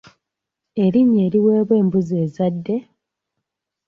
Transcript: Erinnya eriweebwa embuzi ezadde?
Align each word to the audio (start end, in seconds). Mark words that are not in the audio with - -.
Erinnya 0.83 1.21
eriweebwa 1.27 1.73
embuzi 1.81 2.15
ezadde? 2.25 2.75